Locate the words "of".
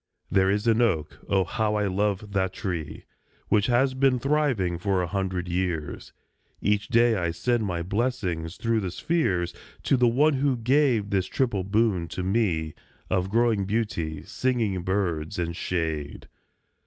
13.11-13.29